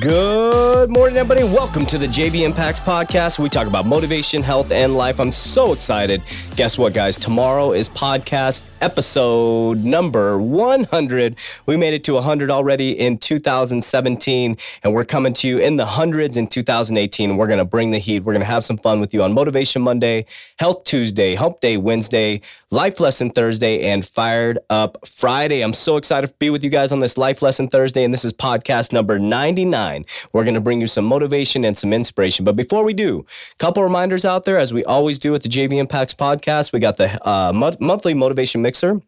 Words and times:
Good 0.00 0.90
morning, 0.90 1.16
everybody. 1.16 1.44
Welcome 1.44 1.86
to 1.86 1.98
the 1.98 2.06
JV 2.06 2.44
Impacts 2.44 2.80
podcast. 2.80 3.38
We 3.38 3.48
talk 3.48 3.68
about 3.68 3.86
motivation, 3.86 4.42
health, 4.42 4.72
and 4.72 4.96
life. 4.96 5.20
I'm 5.20 5.30
so 5.30 5.72
excited. 5.72 6.20
Guess 6.56 6.76
what, 6.78 6.92
guys? 6.94 7.16
Tomorrow 7.16 7.72
is 7.72 7.88
podcast 7.88 8.68
episode 8.80 9.78
number 9.84 10.38
100. 10.38 11.36
We 11.66 11.76
made 11.76 11.94
it 11.94 12.02
to 12.04 12.14
100 12.14 12.50
already 12.50 12.98
in 12.98 13.18
2017, 13.18 14.56
and 14.82 14.94
we're 14.94 15.04
coming 15.04 15.32
to 15.34 15.48
you 15.48 15.58
in 15.58 15.76
the 15.76 15.86
hundreds 15.86 16.36
in 16.36 16.48
2018. 16.48 17.36
We're 17.36 17.46
going 17.46 17.58
to 17.58 17.64
bring 17.64 17.92
the 17.92 17.98
heat. 17.98 18.24
We're 18.24 18.32
going 18.32 18.40
to 18.40 18.46
have 18.46 18.64
some 18.64 18.78
fun 18.78 19.00
with 19.00 19.14
you 19.14 19.22
on 19.22 19.32
Motivation 19.32 19.80
Monday, 19.80 20.26
Health 20.58 20.84
Tuesday, 20.84 21.34
Help 21.34 21.60
Day 21.60 21.76
Wednesday, 21.76 22.40
Life 22.74 22.98
Lesson 22.98 23.30
Thursday, 23.30 23.82
and 23.82 24.04
Fired 24.04 24.58
Up 24.68 25.06
Friday. 25.06 25.62
I'm 25.62 25.72
so 25.72 25.96
excited 25.96 26.26
to 26.26 26.34
be 26.40 26.50
with 26.50 26.64
you 26.64 26.70
guys 26.70 26.90
on 26.90 26.98
this 26.98 27.16
Life 27.16 27.40
Lesson 27.40 27.68
Thursday, 27.68 28.02
and 28.02 28.12
this 28.12 28.24
is 28.24 28.32
podcast 28.32 28.92
number 28.92 29.16
99. 29.16 30.04
We're 30.32 30.42
going 30.42 30.56
to 30.56 30.60
bring 30.60 30.80
you 30.80 30.88
some 30.88 31.04
motivation 31.04 31.64
and 31.64 31.78
some 31.78 31.92
inspiration. 31.92 32.44
But 32.44 32.56
before 32.56 32.82
we 32.82 32.92
do, 32.92 33.24
a 33.52 33.56
couple 33.58 33.84
reminders 33.84 34.24
out 34.24 34.42
there, 34.42 34.58
as 34.58 34.74
we 34.74 34.84
always 34.84 35.20
do 35.20 35.36
at 35.36 35.44
the 35.44 35.48
JV 35.48 35.74
Impacts 35.74 36.14
podcast. 36.14 36.72
We 36.72 36.80
got 36.80 36.96
the 36.96 37.24
uh, 37.24 37.52
monthly 37.52 38.12
motivation 38.12 38.60
Mixer 38.60 39.00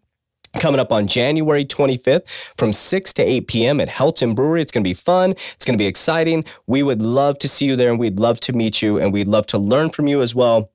coming 0.61 0.79
up 0.79 0.93
on 0.93 1.09
January 1.09 1.65
25th 1.65 2.29
from 2.57 2.73
6 2.73 3.13
to 3.15 3.23
8 3.25 3.49
p.m. 3.49 3.81
at 3.81 3.89
Helton 3.89 4.37
Brewery. 4.37 4.63
It's 4.63 4.71
going 4.71 4.85
to 4.85 4.89
be 4.89 4.95
fun. 4.95 5.33
It's 5.33 5.65
going 5.65 5.77
to 5.77 5.83
be 5.83 5.89
exciting. 5.89 6.45
We 6.69 6.85
would 6.85 7.03
love 7.03 7.37
to 7.39 7.49
see 7.49 7.67
you 7.67 7.75
there 7.75 7.91
and 7.91 7.99
we'd 7.99 8.21
love 8.21 8.39
to 8.41 8.53
meet 8.53 8.81
you 8.81 8.97
and 8.97 9.13
we'd 9.13 9.27
love 9.27 9.47
to 9.49 9.59
learn 9.59 9.91
from 9.91 10.07
you 10.07 10.23
as 10.23 10.37
well. 10.37 10.71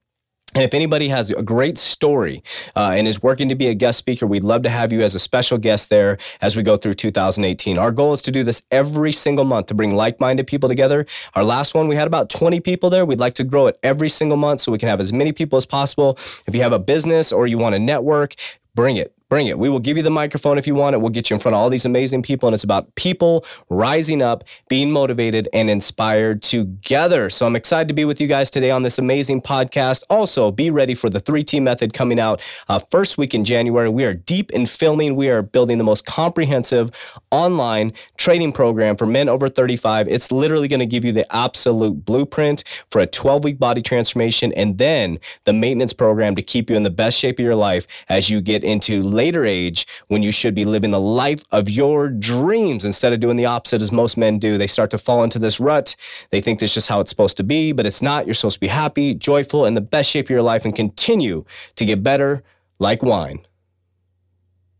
And 0.53 0.65
if 0.65 0.73
anybody 0.73 1.07
has 1.07 1.29
a 1.29 1.41
great 1.41 1.77
story 1.77 2.43
uh, 2.75 2.91
and 2.93 3.07
is 3.07 3.23
working 3.23 3.47
to 3.49 3.55
be 3.55 3.67
a 3.67 3.73
guest 3.73 3.97
speaker, 3.97 4.27
we'd 4.27 4.43
love 4.43 4.63
to 4.63 4.69
have 4.69 4.91
you 4.91 5.01
as 5.01 5.15
a 5.15 5.19
special 5.19 5.57
guest 5.57 5.89
there 5.89 6.17
as 6.41 6.57
we 6.57 6.63
go 6.63 6.75
through 6.75 6.95
2018. 6.95 7.77
Our 7.77 7.91
goal 7.91 8.11
is 8.11 8.21
to 8.23 8.31
do 8.31 8.43
this 8.43 8.63
every 8.69 9.13
single 9.13 9.45
month 9.45 9.67
to 9.67 9.73
bring 9.73 9.95
like 9.95 10.19
minded 10.19 10.47
people 10.47 10.67
together. 10.67 11.05
Our 11.35 11.45
last 11.45 11.73
one, 11.73 11.87
we 11.87 11.95
had 11.95 12.05
about 12.05 12.29
20 12.29 12.59
people 12.59 12.89
there. 12.89 13.05
We'd 13.05 13.19
like 13.19 13.35
to 13.35 13.45
grow 13.45 13.67
it 13.67 13.79
every 13.81 14.09
single 14.09 14.37
month 14.37 14.59
so 14.59 14.73
we 14.73 14.77
can 14.77 14.89
have 14.89 14.99
as 14.99 15.13
many 15.13 15.31
people 15.31 15.55
as 15.55 15.65
possible. 15.65 16.17
If 16.45 16.53
you 16.53 16.61
have 16.63 16.73
a 16.73 16.79
business 16.79 17.31
or 17.31 17.47
you 17.47 17.57
want 17.57 17.75
to 17.75 17.79
network, 17.79 18.35
bring 18.75 18.97
it. 18.97 19.15
Bring 19.31 19.47
it. 19.47 19.57
We 19.57 19.69
will 19.69 19.79
give 19.79 19.95
you 19.95 20.03
the 20.03 20.11
microphone 20.11 20.57
if 20.57 20.67
you 20.67 20.75
want 20.75 20.93
it. 20.93 20.99
We'll 20.99 21.09
get 21.09 21.29
you 21.29 21.35
in 21.35 21.39
front 21.39 21.55
of 21.55 21.61
all 21.61 21.69
these 21.69 21.85
amazing 21.85 22.21
people. 22.21 22.49
And 22.49 22.53
it's 22.53 22.65
about 22.65 22.93
people 22.95 23.45
rising 23.69 24.21
up, 24.21 24.43
being 24.67 24.91
motivated, 24.91 25.47
and 25.53 25.69
inspired 25.69 26.43
together. 26.43 27.29
So 27.29 27.45
I'm 27.45 27.55
excited 27.55 27.87
to 27.87 27.93
be 27.93 28.03
with 28.03 28.19
you 28.19 28.27
guys 28.27 28.51
today 28.51 28.71
on 28.71 28.83
this 28.83 28.99
amazing 28.99 29.41
podcast. 29.41 30.03
Also, 30.09 30.51
be 30.51 30.69
ready 30.69 30.93
for 30.93 31.09
the 31.09 31.21
3T 31.21 31.61
method 31.61 31.93
coming 31.93 32.19
out 32.19 32.41
uh, 32.67 32.79
first 32.79 33.17
week 33.17 33.33
in 33.33 33.45
January. 33.45 33.87
We 33.87 34.03
are 34.03 34.13
deep 34.13 34.51
in 34.51 34.65
filming. 34.65 35.15
We 35.15 35.29
are 35.29 35.41
building 35.41 35.77
the 35.77 35.85
most 35.85 36.05
comprehensive 36.05 36.91
online 37.31 37.93
training 38.17 38.51
program 38.51 38.97
for 38.97 39.05
men 39.05 39.29
over 39.29 39.47
35. 39.47 40.09
It's 40.09 40.33
literally 40.33 40.67
going 40.67 40.81
to 40.81 40.85
give 40.85 41.05
you 41.05 41.13
the 41.13 41.33
absolute 41.33 42.03
blueprint 42.03 42.65
for 42.89 42.99
a 42.99 43.07
12 43.07 43.45
week 43.45 43.59
body 43.59 43.81
transformation 43.81 44.51
and 44.57 44.77
then 44.77 45.19
the 45.45 45.53
maintenance 45.53 45.93
program 45.93 46.35
to 46.35 46.41
keep 46.41 46.69
you 46.69 46.75
in 46.75 46.83
the 46.83 46.89
best 46.89 47.17
shape 47.17 47.39
of 47.39 47.45
your 47.45 47.55
life 47.55 47.87
as 48.09 48.29
you 48.29 48.41
get 48.41 48.65
into 48.65 49.01
later 49.21 49.45
age 49.45 49.85
when 50.07 50.23
you 50.23 50.31
should 50.31 50.55
be 50.55 50.65
living 50.65 50.89
the 50.89 50.99
life 50.99 51.43
of 51.51 51.69
your 51.69 52.09
dreams 52.09 52.83
instead 52.83 53.13
of 53.13 53.19
doing 53.19 53.37
the 53.37 53.45
opposite 53.45 53.79
as 53.79 53.91
most 53.91 54.17
men 54.17 54.39
do. 54.39 54.57
They 54.57 54.65
start 54.65 54.89
to 54.91 54.97
fall 54.97 55.23
into 55.23 55.37
this 55.37 55.59
rut. 55.59 55.95
They 56.31 56.41
think 56.41 56.59
this 56.59 56.71
is 56.71 56.75
just 56.75 56.89
how 56.89 57.01
it's 57.01 57.11
supposed 57.11 57.37
to 57.37 57.43
be, 57.43 57.71
but 57.71 57.85
it's 57.85 58.01
not. 58.01 58.25
You're 58.25 58.33
supposed 58.33 58.55
to 58.55 58.67
be 58.67 58.67
happy, 58.83 59.13
joyful, 59.13 59.67
in 59.67 59.75
the 59.75 59.87
best 59.95 60.09
shape 60.09 60.25
of 60.25 60.31
your 60.31 60.41
life 60.41 60.65
and 60.65 60.75
continue 60.75 61.45
to 61.75 61.85
get 61.85 62.01
better 62.01 62.41
like 62.79 63.03
wine 63.03 63.45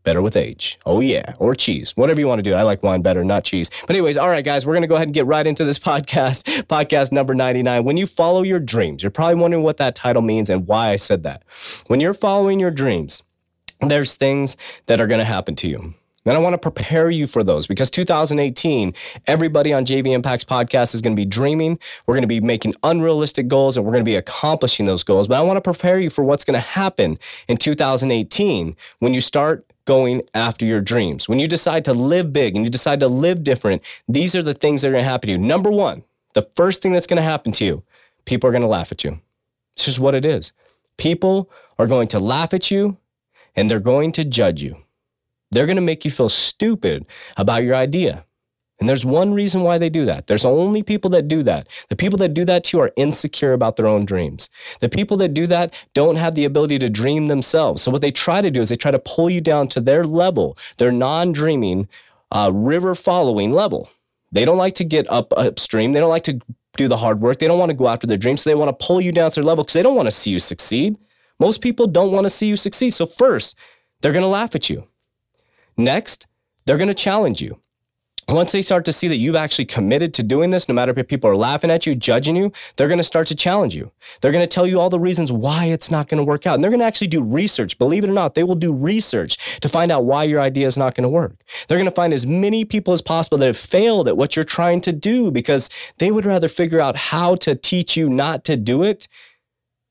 better 0.02 0.20
with 0.20 0.36
age. 0.36 0.78
Oh 0.84 0.98
yeah, 1.00 1.34
or 1.38 1.54
cheese, 1.54 1.92
whatever 1.96 2.20
you 2.20 2.26
want 2.26 2.40
to 2.40 2.42
do. 2.42 2.54
I 2.54 2.62
like 2.62 2.82
wine 2.82 3.02
better, 3.02 3.24
not 3.24 3.44
cheese. 3.44 3.70
But 3.86 3.90
anyways, 3.90 4.16
all 4.16 4.28
right, 4.28 4.44
guys, 4.44 4.66
we're 4.66 4.74
gonna 4.74 4.86
go 4.88 4.96
ahead 4.96 5.08
and 5.08 5.14
get 5.14 5.26
right 5.26 5.46
into 5.46 5.64
this 5.64 5.78
podcast, 5.90 6.64
podcast 6.66 7.12
number 7.12 7.34
ninety 7.34 7.62
nine. 7.62 7.84
When 7.84 7.96
you 7.96 8.06
follow 8.06 8.42
your 8.42 8.60
dreams, 8.60 9.02
you're 9.02 9.10
probably 9.10 9.36
wondering 9.36 9.62
what 9.62 9.76
that 9.76 9.94
title 9.94 10.22
means 10.22 10.50
and 10.50 10.66
why 10.66 10.90
I 10.90 10.96
said 10.96 11.22
that. 11.22 11.44
When 11.86 12.00
you're 12.00 12.14
following 12.14 12.58
your 12.58 12.70
dreams, 12.70 13.22
there's 13.90 14.14
things 14.14 14.56
that 14.86 15.00
are 15.00 15.06
going 15.06 15.18
to 15.18 15.24
happen 15.24 15.54
to 15.56 15.68
you. 15.68 15.94
And 16.24 16.36
I 16.36 16.40
want 16.40 16.54
to 16.54 16.58
prepare 16.58 17.10
you 17.10 17.26
for 17.26 17.42
those 17.42 17.66
because 17.66 17.90
2018, 17.90 18.94
everybody 19.26 19.72
on 19.72 19.84
JV 19.84 20.12
Impacts 20.12 20.44
podcast 20.44 20.94
is 20.94 21.02
going 21.02 21.16
to 21.16 21.20
be 21.20 21.26
dreaming. 21.26 21.80
We're 22.06 22.14
going 22.14 22.22
to 22.22 22.28
be 22.28 22.40
making 22.40 22.74
unrealistic 22.84 23.48
goals 23.48 23.76
and 23.76 23.84
we're 23.84 23.92
going 23.92 24.04
to 24.04 24.08
be 24.08 24.14
accomplishing 24.14 24.86
those 24.86 25.02
goals. 25.02 25.26
But 25.26 25.38
I 25.38 25.40
want 25.40 25.56
to 25.56 25.60
prepare 25.60 25.98
you 25.98 26.10
for 26.10 26.22
what's 26.22 26.44
going 26.44 26.54
to 26.54 26.60
happen 26.60 27.18
in 27.48 27.56
2018 27.56 28.76
when 29.00 29.14
you 29.14 29.20
start 29.20 29.66
going 29.84 30.22
after 30.32 30.64
your 30.64 30.80
dreams. 30.80 31.28
When 31.28 31.40
you 31.40 31.48
decide 31.48 31.84
to 31.86 31.92
live 31.92 32.32
big 32.32 32.54
and 32.54 32.64
you 32.64 32.70
decide 32.70 33.00
to 33.00 33.08
live 33.08 33.42
different, 33.42 33.82
these 34.06 34.36
are 34.36 34.42
the 34.42 34.54
things 34.54 34.82
that 34.82 34.88
are 34.88 34.92
going 34.92 35.04
to 35.04 35.10
happen 35.10 35.26
to 35.26 35.32
you. 35.32 35.38
Number 35.38 35.72
one, 35.72 36.04
the 36.34 36.42
first 36.42 36.82
thing 36.82 36.92
that's 36.92 37.08
going 37.08 37.16
to 37.16 37.22
happen 37.22 37.50
to 37.52 37.64
you, 37.64 37.82
people 38.26 38.48
are 38.48 38.52
going 38.52 38.62
to 38.62 38.68
laugh 38.68 38.92
at 38.92 39.02
you. 39.02 39.20
It's 39.72 39.86
just 39.86 39.98
what 39.98 40.14
it 40.14 40.24
is. 40.24 40.52
People 40.98 41.50
are 41.78 41.88
going 41.88 42.06
to 42.08 42.20
laugh 42.20 42.54
at 42.54 42.70
you 42.70 42.96
and 43.54 43.70
they're 43.70 43.80
going 43.80 44.12
to 44.12 44.24
judge 44.24 44.62
you. 44.62 44.76
They're 45.50 45.66
going 45.66 45.76
to 45.76 45.82
make 45.82 46.04
you 46.04 46.10
feel 46.10 46.28
stupid 46.28 47.06
about 47.36 47.62
your 47.62 47.74
idea. 47.74 48.24
And 48.80 48.88
there's 48.88 49.04
one 49.04 49.32
reason 49.32 49.62
why 49.62 49.78
they 49.78 49.90
do 49.90 50.04
that. 50.06 50.26
There's 50.26 50.44
only 50.44 50.82
people 50.82 51.10
that 51.10 51.28
do 51.28 51.44
that. 51.44 51.68
The 51.88 51.94
people 51.94 52.18
that 52.18 52.34
do 52.34 52.44
that 52.46 52.64
to 52.64 52.76
you 52.76 52.82
are 52.82 52.90
insecure 52.96 53.52
about 53.52 53.76
their 53.76 53.86
own 53.86 54.04
dreams. 54.04 54.50
The 54.80 54.88
people 54.88 55.16
that 55.18 55.34
do 55.34 55.46
that 55.46 55.72
don't 55.94 56.16
have 56.16 56.34
the 56.34 56.44
ability 56.44 56.80
to 56.80 56.90
dream 56.90 57.28
themselves. 57.28 57.82
So 57.82 57.92
what 57.92 58.00
they 58.00 58.10
try 58.10 58.40
to 58.40 58.50
do 58.50 58.60
is 58.60 58.70
they 58.70 58.76
try 58.76 58.90
to 58.90 58.98
pull 58.98 59.30
you 59.30 59.40
down 59.40 59.68
to 59.68 59.80
their 59.80 60.04
level, 60.04 60.58
their 60.78 60.90
non-dreaming, 60.90 61.88
uh, 62.32 62.50
river 62.52 62.96
following 62.96 63.52
level. 63.52 63.88
They 64.32 64.44
don't 64.44 64.58
like 64.58 64.74
to 64.76 64.84
get 64.84 65.08
up 65.10 65.32
upstream. 65.36 65.92
They 65.92 66.00
don't 66.00 66.08
like 66.08 66.24
to 66.24 66.40
do 66.76 66.88
the 66.88 66.96
hard 66.96 67.20
work. 67.20 67.38
They 67.38 67.46
don't 67.46 67.58
want 67.58 67.70
to 67.70 67.76
go 67.76 67.86
after 67.86 68.06
their 68.06 68.16
dreams. 68.16 68.42
So 68.42 68.50
they 68.50 68.56
want 68.56 68.76
to 68.76 68.86
pull 68.86 69.00
you 69.00 69.12
down 69.12 69.30
to 69.30 69.34
their 69.36 69.44
level 69.44 69.62
because 69.62 69.74
they 69.74 69.82
don't 69.82 69.94
want 69.94 70.06
to 70.06 70.10
see 70.10 70.30
you 70.30 70.40
succeed. 70.40 70.96
Most 71.42 71.60
people 71.60 71.88
don't 71.88 72.12
want 72.12 72.24
to 72.24 72.30
see 72.30 72.46
you 72.46 72.56
succeed. 72.56 72.90
So, 72.94 73.04
first, 73.04 73.56
they're 74.00 74.12
going 74.12 74.22
to 74.22 74.28
laugh 74.28 74.54
at 74.54 74.70
you. 74.70 74.86
Next, 75.76 76.28
they're 76.66 76.76
going 76.76 76.86
to 76.86 76.94
challenge 76.94 77.42
you. 77.42 77.60
Once 78.28 78.52
they 78.52 78.62
start 78.62 78.84
to 78.84 78.92
see 78.92 79.08
that 79.08 79.16
you've 79.16 79.34
actually 79.34 79.64
committed 79.64 80.14
to 80.14 80.22
doing 80.22 80.50
this, 80.50 80.68
no 80.68 80.74
matter 80.74 80.94
if 80.96 81.08
people 81.08 81.28
are 81.28 81.34
laughing 81.34 81.68
at 81.68 81.84
you, 81.84 81.96
judging 81.96 82.36
you, 82.36 82.52
they're 82.76 82.86
going 82.86 82.96
to 82.96 83.02
start 83.02 83.26
to 83.26 83.34
challenge 83.34 83.74
you. 83.74 83.90
They're 84.20 84.30
going 84.30 84.44
to 84.44 84.54
tell 84.54 84.68
you 84.68 84.78
all 84.78 84.88
the 84.88 85.00
reasons 85.00 85.32
why 85.32 85.64
it's 85.64 85.90
not 85.90 86.06
going 86.06 86.18
to 86.18 86.24
work 86.24 86.46
out. 86.46 86.54
And 86.54 86.62
they're 86.62 86.70
going 86.70 86.78
to 86.78 86.86
actually 86.86 87.08
do 87.08 87.24
research. 87.24 87.76
Believe 87.76 88.04
it 88.04 88.10
or 88.10 88.12
not, 88.12 88.36
they 88.36 88.44
will 88.44 88.54
do 88.54 88.72
research 88.72 89.58
to 89.62 89.68
find 89.68 89.90
out 89.90 90.04
why 90.04 90.22
your 90.22 90.40
idea 90.40 90.68
is 90.68 90.78
not 90.78 90.94
going 90.94 91.02
to 91.02 91.08
work. 91.08 91.42
They're 91.66 91.76
going 91.76 91.90
to 91.90 91.90
find 91.90 92.14
as 92.14 92.24
many 92.24 92.64
people 92.64 92.92
as 92.92 93.02
possible 93.02 93.38
that 93.38 93.46
have 93.46 93.56
failed 93.56 94.06
at 94.06 94.16
what 94.16 94.36
you're 94.36 94.44
trying 94.44 94.80
to 94.82 94.92
do 94.92 95.32
because 95.32 95.68
they 95.98 96.12
would 96.12 96.24
rather 96.24 96.46
figure 96.46 96.80
out 96.80 96.94
how 96.94 97.34
to 97.34 97.56
teach 97.56 97.96
you 97.96 98.08
not 98.08 98.44
to 98.44 98.56
do 98.56 98.84
it 98.84 99.08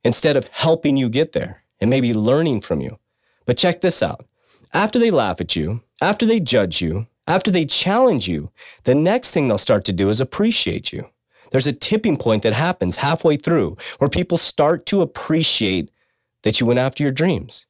instead 0.03 0.38
of 0.38 0.47
helping 0.51 0.97
you 0.97 1.09
get 1.09 1.31
there 1.31 1.63
and 1.79 1.89
maybe 1.89 2.13
learning 2.13 2.62
from 2.62 2.81
you. 2.81 2.97
But 3.45 3.57
check 3.57 3.81
this 3.81 4.01
out. 4.01 4.25
After 4.73 5.00
they 5.00 5.12
laugh 5.12 5.41
at 5.41 5.56
you, 5.56 5.81
after 6.01 6.25
they 6.25 6.39
judge 6.39 6.81
you, 6.81 7.07
after 7.28 7.51
they 7.51 7.66
challenge 7.66 8.28
you, 8.28 8.51
the 8.84 8.95
next 8.95 9.31
thing 9.31 9.47
they'll 9.47 9.57
start 9.57 9.85
to 9.85 9.94
do 9.94 10.09
is 10.09 10.19
appreciate 10.19 10.91
you. 10.91 11.09
There's 11.51 11.67
a 11.67 11.73
tipping 11.73 12.17
point 12.17 12.44
that 12.44 12.53
happens 12.53 12.97
halfway 12.97 13.35
through 13.35 13.78
where 13.97 14.09
people 14.09 14.38
start 14.38 14.85
to 14.88 15.01
appreciate 15.01 15.91
that 16.44 16.59
you 16.59 16.66
went 16.66 16.79
after 16.79 17.03
your 17.03 17.11
dreams. 17.11 17.66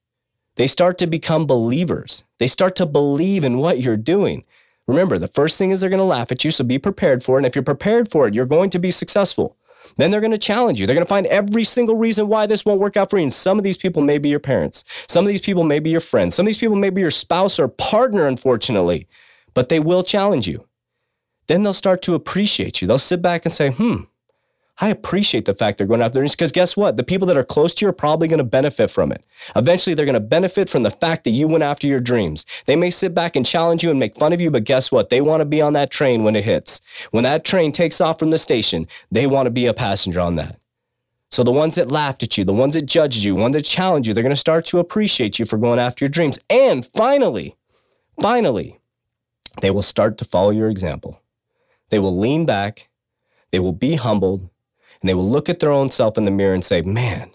They 0.56 0.68
start 0.68 0.97
to 1.00 1.08
become 1.08 1.47
believers. 1.47 2.24
They 2.38 2.47
start 2.47 2.75
to 2.78 2.86
believe 2.86 3.44
in 3.44 3.58
what 3.58 3.80
you're 3.80 3.97
doing. 3.97 4.44
Remember, 4.88 5.17
the 5.17 5.28
first 5.28 5.58
thing 5.58 5.72
is 5.72 5.82
they're 5.82 5.90
going 5.90 6.00
to 6.00 6.03
laugh 6.03 6.32
at 6.32 6.44
you, 6.44 6.52
so 6.52 6.64
be 6.64 6.78
prepared 6.78 7.23
for 7.23 7.38
it. 7.38 7.40
And 7.40 7.46
if 7.47 7.55
you're 7.55 7.64
prepared 7.64 8.11
for 8.11 8.28
it, 8.28 8.34
you're 8.34 8.46
going 8.46 8.70
to 8.72 8.79
be 8.79 8.91
successful. 8.91 9.58
Then 9.97 10.11
they're 10.11 10.22
going 10.22 10.31
to 10.31 10.37
challenge 10.37 10.79
you. 10.79 10.87
They're 10.87 10.95
going 10.95 11.05
to 11.05 11.09
find 11.09 11.28
every 11.28 11.63
single 11.63 11.97
reason 11.97 12.28
why 12.28 12.45
this 12.45 12.66
won't 12.66 12.79
work 12.79 12.97
out 12.97 13.09
for 13.09 13.17
you. 13.17 13.23
And 13.23 13.33
some 13.33 13.57
of 13.57 13.63
these 13.63 13.78
people 13.78 14.01
may 14.01 14.17
be 14.17 14.29
your 14.29 14.39
parents. 14.39 14.83
Some 15.07 15.25
of 15.25 15.29
these 15.29 15.41
people 15.41 15.63
may 15.63 15.79
be 15.79 15.89
your 15.89 15.99
friends. 15.99 16.35
Some 16.35 16.45
of 16.45 16.47
these 16.47 16.57
people 16.57 16.75
may 16.75 16.89
be 16.89 17.01
your 17.01 17.11
spouse 17.11 17.59
or 17.59 17.67
partner, 17.67 18.28
unfortunately, 18.28 19.07
but 19.53 19.69
they 19.69 19.79
will 19.79 20.03
challenge 20.03 20.47
you. 20.47 20.67
Then 21.47 21.63
they'll 21.63 21.73
start 21.73 22.01
to 22.03 22.13
appreciate 22.13 22.81
you. 22.81 22.87
They'll 22.87 22.97
sit 22.97 23.22
back 23.22 23.45
and 23.45 23.51
say, 23.51 23.72
hmm, 23.72 24.03
I 24.83 24.89
appreciate 24.89 25.45
the 25.45 25.53
fact 25.53 25.78
they're 25.78 25.85
going 25.85 26.01
out 26.01 26.13
there 26.13 26.23
because 26.23 26.51
guess 26.51 26.75
what? 26.75 26.97
The 26.97 27.03
people 27.03 27.28
that 27.28 27.37
are 27.37 27.43
close 27.43 27.75
to 27.75 27.85
you 27.85 27.89
are 27.89 27.93
probably 27.93 28.28
going 28.28 28.39
to 28.39 28.43
benefit 28.43 28.89
from 28.89 29.11
it. 29.11 29.23
Eventually, 29.55 29.93
they're 29.93 30.07
going 30.07 30.13
to 30.16 30.19
benefit 30.19 30.69
from 30.69 30.81
the 30.81 30.89
fact 30.89 31.23
that 31.23 31.29
you 31.29 31.47
went 31.47 31.63
after 31.63 31.85
your 31.85 31.99
dreams. 31.99 32.47
They 32.66 32.75
may 32.75 32.89
sit 32.89 33.13
back 33.13 33.35
and 33.35 33.45
challenge 33.45 33.83
you 33.83 33.91
and 33.91 33.99
make 33.99 34.16
fun 34.16 34.33
of 34.33 34.41
you, 34.41 34.49
but 34.49 34.63
guess 34.63 34.91
what? 34.91 35.09
They 35.11 35.22
want 35.22 35.41
to 35.41 35.45
be 35.45 35.61
on 35.61 35.73
that 35.73 35.91
train 35.91 36.23
when 36.23 36.35
it 36.35 36.43
hits. 36.43 36.81
When 37.11 37.23
that 37.23 37.45
train 37.45 37.72
takes 37.72 38.01
off 38.01 38.17
from 38.17 38.31
the 38.31 38.39
station, 38.39 38.87
they 39.11 39.28
want 39.28 39.45
to 39.45 39.51
be 39.51 39.67
a 39.67 39.73
passenger 39.73 40.19
on 40.19 40.35
that. 40.37 40.59
So 41.29 41.43
the 41.43 41.51
ones 41.51 41.75
that 41.75 41.91
laughed 41.91 42.23
at 42.23 42.37
you, 42.37 42.43
the 42.43 42.51
ones 42.51 42.73
that 42.73 42.87
judged 42.87 43.23
you, 43.23 43.35
the 43.35 43.41
ones 43.41 43.55
that 43.55 43.66
challenged 43.66 44.07
you, 44.07 44.16
they're 44.16 44.23
going 44.23 44.31
to 44.31 44.35
start 44.35 44.66
to 44.66 44.79
appreciate 44.79 45.37
you 45.37 45.45
for 45.45 45.57
going 45.57 45.79
after 45.79 46.03
your 46.03 46.09
dreams. 46.09 46.39
And 46.49 46.83
finally, 46.83 47.55
finally, 48.19 48.79
they 49.61 49.69
will 49.69 49.83
start 49.83 50.17
to 50.17 50.25
follow 50.25 50.49
your 50.49 50.69
example. 50.69 51.22
They 51.89 51.99
will 51.99 52.17
lean 52.17 52.45
back, 52.45 52.89
they 53.51 53.59
will 53.59 53.73
be 53.73 53.95
humbled, 53.95 54.49
and 55.02 55.09
they 55.09 55.14
will 55.14 55.30
look 55.30 55.50
at 55.50 55.59
their 55.59 55.72
own 55.72 55.90
self 55.90 56.18
in 56.18 56.26
the 56.26 56.32
mirror 56.32 56.53
and 56.53 56.64
say, 56.64 56.82
Man, 56.82 57.32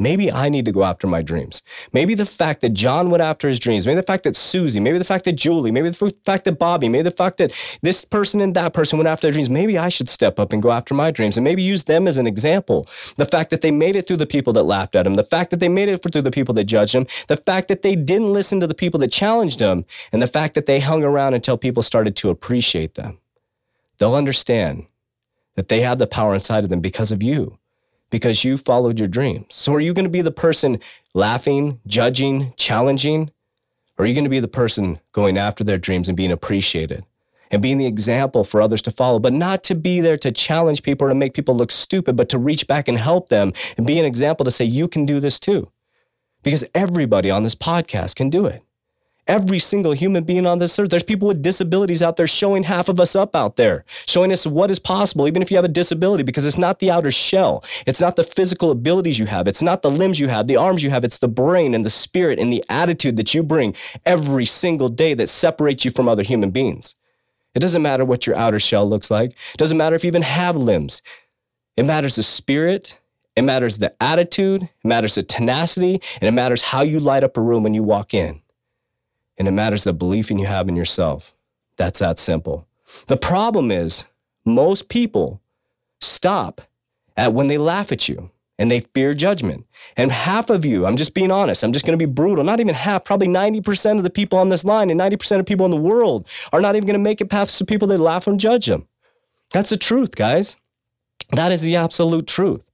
Maybe 0.00 0.32
I 0.32 0.48
need 0.48 0.64
to 0.64 0.72
go 0.72 0.82
after 0.82 1.06
my 1.06 1.20
dreams. 1.20 1.62
Maybe 1.92 2.14
the 2.14 2.24
fact 2.24 2.62
that 2.62 2.70
John 2.70 3.10
went 3.10 3.22
after 3.22 3.48
his 3.48 3.60
dreams, 3.60 3.86
maybe 3.86 3.96
the 3.96 4.02
fact 4.02 4.24
that 4.24 4.34
Susie, 4.34 4.80
maybe 4.80 4.96
the 4.96 5.04
fact 5.04 5.26
that 5.26 5.32
Julie, 5.32 5.70
maybe 5.70 5.90
the 5.90 6.14
fact 6.24 6.46
that 6.46 6.58
Bobby, 6.58 6.88
maybe 6.88 7.02
the 7.02 7.10
fact 7.10 7.36
that 7.36 7.52
this 7.82 8.06
person 8.06 8.40
and 8.40 8.56
that 8.56 8.72
person 8.72 8.98
went 8.98 9.08
after 9.08 9.26
their 9.26 9.32
dreams, 9.32 9.50
maybe 9.50 9.76
I 9.76 9.90
should 9.90 10.08
step 10.08 10.38
up 10.38 10.54
and 10.54 10.62
go 10.62 10.70
after 10.70 10.94
my 10.94 11.10
dreams 11.10 11.36
and 11.36 11.44
maybe 11.44 11.62
use 11.62 11.84
them 11.84 12.08
as 12.08 12.16
an 12.16 12.26
example. 12.26 12.88
The 13.18 13.26
fact 13.26 13.50
that 13.50 13.60
they 13.60 13.70
made 13.70 13.94
it 13.94 14.06
through 14.06 14.16
the 14.16 14.26
people 14.26 14.54
that 14.54 14.62
laughed 14.62 14.96
at 14.96 15.02
them, 15.02 15.16
the 15.16 15.22
fact 15.22 15.50
that 15.50 15.60
they 15.60 15.68
made 15.68 15.90
it 15.90 16.02
through 16.02 16.22
the 16.22 16.30
people 16.30 16.54
that 16.54 16.64
judged 16.64 16.94
them, 16.94 17.06
the 17.28 17.36
fact 17.36 17.68
that 17.68 17.82
they 17.82 17.94
didn't 17.94 18.32
listen 18.32 18.58
to 18.60 18.66
the 18.66 18.74
people 18.74 18.98
that 19.00 19.12
challenged 19.12 19.58
them, 19.58 19.84
and 20.12 20.22
the 20.22 20.26
fact 20.26 20.54
that 20.54 20.64
they 20.64 20.80
hung 20.80 21.04
around 21.04 21.34
until 21.34 21.58
people 21.58 21.82
started 21.82 22.16
to 22.16 22.30
appreciate 22.30 22.94
them. 22.94 23.18
They'll 23.98 24.14
understand 24.14 24.86
that 25.56 25.68
they 25.68 25.80
have 25.80 25.98
the 25.98 26.06
power 26.06 26.34
inside 26.34 26.64
of 26.64 26.70
them 26.70 26.80
because 26.80 27.12
of 27.12 27.22
you 27.22 27.58
because 28.10 28.44
you 28.44 28.56
followed 28.56 28.98
your 28.98 29.08
dreams. 29.08 29.46
So 29.50 29.72
are 29.74 29.80
you 29.80 29.94
going 29.94 30.04
to 30.04 30.10
be 30.10 30.22
the 30.22 30.32
person 30.32 30.80
laughing, 31.14 31.80
judging, 31.86 32.52
challenging? 32.56 33.30
Or 33.96 34.04
are 34.04 34.06
you 34.06 34.14
going 34.14 34.24
to 34.24 34.30
be 34.30 34.40
the 34.40 34.48
person 34.48 34.98
going 35.12 35.38
after 35.38 35.64
their 35.64 35.78
dreams 35.78 36.08
and 36.08 36.16
being 36.16 36.32
appreciated 36.32 37.04
and 37.52 37.62
being 37.62 37.78
the 37.78 37.86
example 37.86 38.44
for 38.44 38.62
others 38.62 38.82
to 38.82 38.90
follow, 38.90 39.18
but 39.18 39.32
not 39.32 39.64
to 39.64 39.74
be 39.74 40.00
there 40.00 40.16
to 40.16 40.30
challenge 40.30 40.82
people 40.82 41.06
or 41.06 41.10
to 41.10 41.16
make 41.16 41.34
people 41.34 41.56
look 41.56 41.72
stupid, 41.72 42.16
but 42.16 42.28
to 42.28 42.38
reach 42.38 42.66
back 42.66 42.86
and 42.86 42.98
help 42.98 43.28
them 43.28 43.52
and 43.76 43.86
be 43.86 43.98
an 43.98 44.04
example 44.04 44.44
to 44.44 44.50
say, 44.50 44.64
you 44.64 44.86
can 44.88 45.04
do 45.04 45.20
this 45.20 45.38
too. 45.40 45.70
Because 46.42 46.64
everybody 46.74 47.30
on 47.30 47.42
this 47.42 47.54
podcast 47.54 48.16
can 48.16 48.30
do 48.30 48.46
it 48.46 48.62
every 49.30 49.60
single 49.60 49.92
human 49.92 50.24
being 50.24 50.44
on 50.44 50.58
this 50.58 50.76
earth. 50.76 50.90
There's 50.90 51.04
people 51.04 51.28
with 51.28 51.40
disabilities 51.40 52.02
out 52.02 52.16
there 52.16 52.26
showing 52.26 52.64
half 52.64 52.88
of 52.88 52.98
us 52.98 53.14
up 53.14 53.36
out 53.36 53.54
there, 53.54 53.84
showing 54.08 54.32
us 54.32 54.44
what 54.44 54.72
is 54.72 54.80
possible, 54.80 55.28
even 55.28 55.40
if 55.40 55.52
you 55.52 55.56
have 55.56 55.64
a 55.64 55.68
disability, 55.68 56.24
because 56.24 56.44
it's 56.44 56.58
not 56.58 56.80
the 56.80 56.90
outer 56.90 57.12
shell. 57.12 57.64
It's 57.86 58.00
not 58.00 58.16
the 58.16 58.24
physical 58.24 58.72
abilities 58.72 59.20
you 59.20 59.26
have. 59.26 59.46
It's 59.46 59.62
not 59.62 59.82
the 59.82 59.90
limbs 59.90 60.18
you 60.18 60.26
have, 60.26 60.48
the 60.48 60.56
arms 60.56 60.82
you 60.82 60.90
have. 60.90 61.04
It's 61.04 61.20
the 61.20 61.28
brain 61.28 61.74
and 61.74 61.86
the 61.86 61.90
spirit 61.90 62.40
and 62.40 62.52
the 62.52 62.64
attitude 62.68 63.16
that 63.18 63.32
you 63.32 63.44
bring 63.44 63.76
every 64.04 64.46
single 64.46 64.88
day 64.88 65.14
that 65.14 65.28
separates 65.28 65.84
you 65.84 65.92
from 65.92 66.08
other 66.08 66.24
human 66.24 66.50
beings. 66.50 66.96
It 67.54 67.60
doesn't 67.60 67.82
matter 67.82 68.04
what 68.04 68.26
your 68.26 68.36
outer 68.36 68.58
shell 68.58 68.88
looks 68.88 69.12
like. 69.12 69.30
It 69.30 69.58
doesn't 69.58 69.78
matter 69.78 69.94
if 69.94 70.02
you 70.02 70.08
even 70.08 70.22
have 70.22 70.56
limbs. 70.56 71.02
It 71.76 71.84
matters 71.84 72.16
the 72.16 72.24
spirit. 72.24 72.98
It 73.36 73.42
matters 73.42 73.78
the 73.78 73.94
attitude. 74.02 74.64
It 74.64 74.70
matters 74.84 75.14
the 75.14 75.22
tenacity. 75.22 76.00
And 76.20 76.24
it 76.24 76.32
matters 76.32 76.62
how 76.62 76.82
you 76.82 76.98
light 76.98 77.22
up 77.22 77.36
a 77.36 77.40
room 77.40 77.62
when 77.62 77.74
you 77.74 77.84
walk 77.84 78.12
in 78.12 78.42
and 79.40 79.48
it 79.48 79.52
matters 79.52 79.84
the 79.84 79.94
belief 79.94 80.30
in 80.30 80.38
you 80.38 80.46
have 80.46 80.68
in 80.68 80.76
yourself. 80.76 81.34
That's 81.78 82.00
that 82.00 82.18
simple. 82.18 82.68
The 83.06 83.16
problem 83.16 83.70
is 83.70 84.04
most 84.44 84.90
people 84.90 85.40
stop 85.98 86.60
at 87.16 87.32
when 87.32 87.46
they 87.46 87.56
laugh 87.56 87.90
at 87.90 88.06
you 88.06 88.30
and 88.58 88.70
they 88.70 88.80
fear 88.80 89.14
judgment. 89.14 89.64
And 89.96 90.12
half 90.12 90.50
of 90.50 90.66
you, 90.66 90.84
I'm 90.84 90.98
just 90.98 91.14
being 91.14 91.30
honest, 91.30 91.64
I'm 91.64 91.72
just 91.72 91.86
going 91.86 91.98
to 91.98 92.06
be 92.06 92.12
brutal, 92.12 92.44
not 92.44 92.60
even 92.60 92.74
half, 92.74 93.02
probably 93.02 93.28
90% 93.28 93.96
of 93.96 94.02
the 94.02 94.10
people 94.10 94.38
on 94.38 94.50
this 94.50 94.62
line 94.62 94.90
and 94.90 95.00
90% 95.00 95.40
of 95.40 95.46
people 95.46 95.64
in 95.64 95.70
the 95.70 95.78
world 95.78 96.28
are 96.52 96.60
not 96.60 96.76
even 96.76 96.86
going 96.86 96.92
to 96.92 96.98
make 96.98 97.22
it 97.22 97.30
past 97.30 97.58
the 97.58 97.64
people 97.64 97.88
that 97.88 97.98
laugh 97.98 98.26
and 98.26 98.38
judge 98.38 98.66
them. 98.66 98.86
That's 99.52 99.70
the 99.70 99.78
truth, 99.78 100.16
guys. 100.16 100.58
That 101.32 101.50
is 101.50 101.62
the 101.62 101.76
absolute 101.76 102.26
truth. 102.26 102.70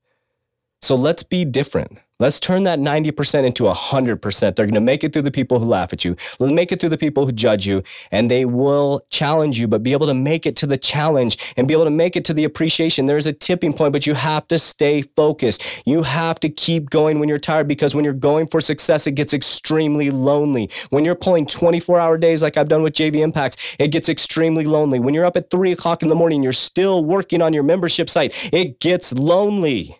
So 0.82 0.96
let's 0.96 1.22
be 1.22 1.44
different. 1.44 1.98
Let's 2.18 2.40
turn 2.40 2.62
that 2.62 2.78
90% 2.78 3.44
into 3.44 3.64
100%. 3.64 4.40
They're 4.40 4.64
going 4.64 4.72
to 4.72 4.80
make 4.80 5.04
it 5.04 5.12
through 5.12 5.20
the 5.20 5.30
people 5.30 5.58
who 5.58 5.66
laugh 5.66 5.92
at 5.92 6.02
you. 6.02 6.16
They'll 6.38 6.50
make 6.50 6.72
it 6.72 6.80
through 6.80 6.88
the 6.88 6.96
people 6.96 7.26
who 7.26 7.32
judge 7.32 7.66
you, 7.66 7.82
and 8.10 8.30
they 8.30 8.46
will 8.46 9.02
challenge 9.10 9.58
you, 9.58 9.68
but 9.68 9.82
be 9.82 9.92
able 9.92 10.06
to 10.06 10.14
make 10.14 10.46
it 10.46 10.56
to 10.56 10.66
the 10.66 10.78
challenge 10.78 11.36
and 11.58 11.68
be 11.68 11.74
able 11.74 11.84
to 11.84 11.90
make 11.90 12.16
it 12.16 12.24
to 12.24 12.32
the 12.32 12.44
appreciation. 12.44 13.04
There's 13.04 13.26
a 13.26 13.34
tipping 13.34 13.74
point, 13.74 13.92
but 13.92 14.06
you 14.06 14.14
have 14.14 14.48
to 14.48 14.58
stay 14.58 15.02
focused. 15.02 15.62
You 15.84 16.04
have 16.04 16.40
to 16.40 16.48
keep 16.48 16.88
going 16.88 17.18
when 17.18 17.28
you're 17.28 17.38
tired 17.38 17.68
because 17.68 17.94
when 17.94 18.02
you're 18.02 18.14
going 18.14 18.46
for 18.46 18.62
success, 18.62 19.06
it 19.06 19.12
gets 19.12 19.34
extremely 19.34 20.10
lonely. 20.10 20.70
When 20.88 21.04
you're 21.04 21.16
pulling 21.16 21.44
24 21.44 22.00
hour 22.00 22.16
days 22.16 22.42
like 22.42 22.56
I've 22.56 22.70
done 22.70 22.82
with 22.82 22.94
JV 22.94 23.16
Impacts, 23.16 23.76
it 23.78 23.88
gets 23.88 24.08
extremely 24.08 24.64
lonely. 24.64 25.00
When 25.00 25.12
you're 25.12 25.26
up 25.26 25.36
at 25.36 25.50
three 25.50 25.72
o'clock 25.72 26.02
in 26.02 26.08
the 26.08 26.14
morning, 26.14 26.42
you're 26.42 26.54
still 26.54 27.04
working 27.04 27.42
on 27.42 27.52
your 27.52 27.62
membership 27.62 28.08
site, 28.08 28.32
it 28.54 28.80
gets 28.80 29.12
lonely. 29.12 29.98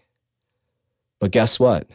But 1.21 1.31
guess 1.31 1.61
what? 1.61 1.87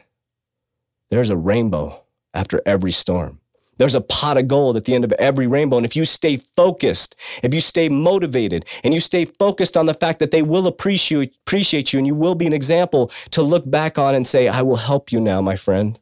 There's 1.12 1.30
a 1.30 1.38
rainbow 1.38 2.02
after 2.34 2.62
every 2.66 2.92
storm. 2.92 3.40
There's 3.78 3.96
a 3.96 4.02
pot 4.02 4.38
of 4.38 4.48
gold 4.48 4.78
at 4.78 4.86
the 4.86 4.96
end 4.96 5.04
of 5.04 5.12
every 5.14 5.46
rainbow. 5.46 5.78
And 5.78 5.86
if 5.86 5.96
you 5.96 6.06
stay 6.06 6.38
focused, 6.38 7.16
if 7.44 7.54
you 7.54 7.60
stay 7.60 7.90
motivated, 7.90 8.66
and 8.84 8.94
you 8.94 9.00
stay 9.00 9.26
focused 9.26 9.76
on 9.76 9.88
the 9.88 9.94
fact 9.94 10.20
that 10.20 10.32
they 10.32 10.42
will 10.42 10.68
appreciate, 10.68 11.36
appreciate 11.46 11.92
you 11.92 12.00
and 12.00 12.08
you 12.08 12.16
will 12.16 12.36
be 12.36 12.48
an 12.48 12.54
example 12.54 13.12
to 13.32 13.42
look 13.42 13.70
back 13.70 13.98
on 13.98 14.16
and 14.16 14.26
say, 14.26 14.48
I 14.48 14.62
will 14.62 14.78
help 14.78 15.12
you 15.12 15.20
now, 15.20 15.42
my 15.42 15.56
friend. 15.56 16.00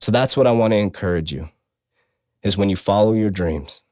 So 0.00 0.10
that's 0.10 0.36
what 0.36 0.46
I 0.46 0.52
want 0.52 0.72
to 0.72 0.78
encourage 0.78 1.32
you 1.32 1.50
is 2.42 2.56
when 2.56 2.70
you 2.70 2.76
follow 2.76 3.12
your 3.12 3.30
dreams, 3.30 3.82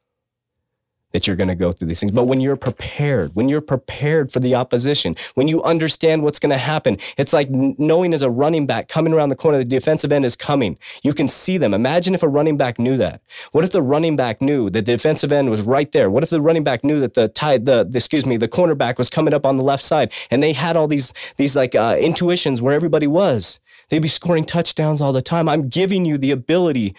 that 1.12 1.26
you're 1.26 1.36
going 1.36 1.48
to 1.48 1.54
go 1.54 1.72
through 1.72 1.88
these 1.88 2.00
things. 2.00 2.12
But 2.12 2.24
when 2.24 2.40
you're 2.40 2.56
prepared, 2.56 3.34
when 3.34 3.48
you're 3.48 3.60
prepared 3.60 4.30
for 4.32 4.40
the 4.40 4.54
opposition, 4.54 5.16
when 5.34 5.48
you 5.48 5.62
understand 5.62 6.22
what's 6.22 6.38
going 6.38 6.50
to 6.50 6.58
happen, 6.58 6.98
it's 7.16 7.32
like 7.32 7.50
knowing 7.50 8.14
as 8.14 8.22
a 8.22 8.30
running 8.30 8.66
back 8.66 8.88
coming 8.88 9.12
around 9.12 9.28
the 9.28 9.36
corner, 9.36 9.58
the 9.58 9.64
defensive 9.64 10.12
end 10.12 10.24
is 10.24 10.36
coming. 10.36 10.78
You 11.02 11.12
can 11.12 11.28
see 11.28 11.58
them. 11.58 11.74
Imagine 11.74 12.14
if 12.14 12.22
a 12.22 12.28
running 12.28 12.56
back 12.56 12.78
knew 12.78 12.96
that. 12.96 13.22
What 13.52 13.64
if 13.64 13.70
the 13.70 13.82
running 13.82 14.16
back 14.16 14.40
knew 14.40 14.70
the 14.70 14.82
defensive 14.82 15.32
end 15.32 15.50
was 15.50 15.62
right 15.62 15.90
there? 15.92 16.10
What 16.10 16.22
if 16.22 16.30
the 16.30 16.40
running 16.40 16.64
back 16.64 16.84
knew 16.84 17.00
that 17.00 17.14
the 17.14 17.28
tied, 17.28 17.66
the, 17.66 17.84
the 17.88 17.98
excuse 17.98 18.26
me, 18.26 18.36
the 18.36 18.48
cornerback 18.48 18.98
was 18.98 19.10
coming 19.10 19.34
up 19.34 19.44
on 19.46 19.56
the 19.56 19.64
left 19.64 19.82
side 19.82 20.12
and 20.30 20.42
they 20.42 20.52
had 20.52 20.76
all 20.76 20.88
these, 20.88 21.12
these 21.36 21.56
like 21.56 21.74
uh, 21.74 21.96
intuitions 22.00 22.62
where 22.62 22.74
everybody 22.74 23.06
was? 23.06 23.60
They'd 23.88 23.98
be 23.98 24.08
scoring 24.08 24.44
touchdowns 24.44 25.00
all 25.00 25.12
the 25.12 25.22
time. 25.22 25.48
I'm 25.48 25.68
giving 25.68 26.04
you 26.04 26.16
the 26.16 26.30
ability 26.30 26.94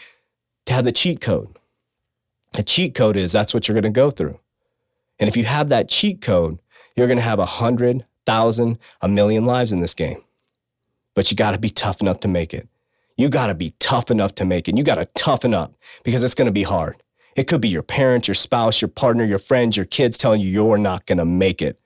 to 0.65 0.73
have 0.73 0.83
the 0.85 0.91
cheat 0.91 1.21
code. 1.21 1.57
A 2.57 2.63
cheat 2.63 2.93
code 2.93 3.15
is 3.15 3.31
that's 3.31 3.53
what 3.53 3.67
you're 3.67 3.79
going 3.79 3.91
to 3.91 3.97
go 3.97 4.11
through. 4.11 4.39
And 5.19 5.29
if 5.29 5.37
you 5.37 5.45
have 5.45 5.69
that 5.69 5.87
cheat 5.87 6.21
code, 6.21 6.59
you're 6.95 7.07
going 7.07 7.17
to 7.17 7.23
have 7.23 7.39
a 7.39 7.45
hundred, 7.45 8.05
thousand, 8.25 8.77
a 9.01 9.07
million 9.07 9.45
lives 9.45 9.71
in 9.71 9.79
this 9.79 9.93
game. 9.93 10.21
But 11.15 11.31
you 11.31 11.37
got 11.37 11.51
to 11.51 11.59
be 11.59 11.69
tough 11.69 12.01
enough 12.01 12.19
to 12.21 12.27
make 12.27 12.53
it. 12.53 12.67
You 13.17 13.29
got 13.29 13.47
to 13.47 13.55
be 13.55 13.73
tough 13.79 14.09
enough 14.11 14.35
to 14.35 14.45
make 14.45 14.67
it. 14.67 14.77
You 14.77 14.83
got 14.83 14.95
to 14.95 15.05
toughen 15.15 15.53
up 15.53 15.75
because 16.03 16.23
it's 16.23 16.33
going 16.33 16.47
to 16.47 16.51
be 16.51 16.63
hard. 16.63 17.01
It 17.35 17.47
could 17.47 17.61
be 17.61 17.69
your 17.69 17.83
parents, 17.83 18.27
your 18.27 18.35
spouse, 18.35 18.81
your 18.81 18.89
partner, 18.89 19.23
your 19.23 19.37
friends, 19.37 19.77
your 19.77 19.85
kids 19.85 20.17
telling 20.17 20.41
you 20.41 20.49
you're 20.49 20.77
not 20.77 21.05
going 21.05 21.17
to 21.19 21.25
make 21.25 21.61
it. 21.61 21.79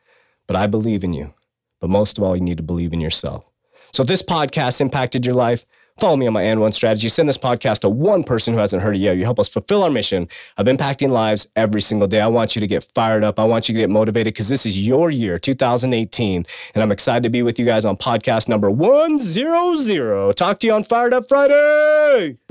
But 0.48 0.56
I 0.56 0.68
believe 0.68 1.04
in 1.04 1.14
you. 1.14 1.34
But 1.80 1.90
most 1.90 2.18
of 2.18 2.24
all, 2.24 2.36
you 2.36 2.42
need 2.42 2.58
to 2.58 2.64
believe 2.64 2.94
in 2.94 3.02
yourself. 3.02 3.46
So 3.92 4.04
if 4.04 4.08
this 4.08 4.24
podcast 4.24 4.82
impacted 4.82 5.26
your 5.26 5.36
life, 5.36 5.66
Follow 5.98 6.18
me 6.18 6.28
on 6.28 6.34
my 6.34 6.42
and 6.42 6.60
one 6.60 6.74
strategy. 6.74 7.08
Send 7.08 7.30
this 7.30 7.38
podcast 7.38 7.80
to 7.80 7.90
one 7.90 8.26
person 8.26 8.54
who 8.54 8.60
hasn't 8.60 8.84
heard 8.84 8.98
it 8.98 9.00
yet. 9.00 9.16
You 9.16 9.24
help 9.24 9.40
us 9.40 9.48
fulfill 9.48 9.82
our 9.82 9.90
mission 9.90 10.28
of 10.58 10.66
impacting 10.68 11.10
lives 11.10 11.48
every 11.56 11.82
single 11.82 12.06
day. 12.10 12.20
I 12.20 12.28
want 12.28 12.54
you 12.54 12.60
to 12.60 12.68
get 12.68 12.84
fired 12.94 13.24
up. 13.24 13.40
I 13.40 13.46
want 13.46 13.70
you 13.70 13.76
to 13.76 13.80
get 13.80 13.90
motivated 13.90 14.34
because 14.34 14.50
this 14.50 14.66
is 14.66 14.78
your 14.78 15.10
year, 15.10 15.40
2018. 15.40 16.46
And 16.74 16.84
I'm 16.84 16.92
excited 16.92 17.24
to 17.24 17.30
be 17.30 17.44
with 17.44 17.58
you 17.58 17.64
guys 17.64 17.86
on 17.86 17.96
podcast 17.96 18.50
number 18.50 18.70
100. 18.70 20.36
Talk 20.36 20.60
to 20.60 20.68
you 20.68 20.74
on 20.74 20.84
Fired 20.84 21.14
Up 21.14 21.30
Friday. 21.30 22.40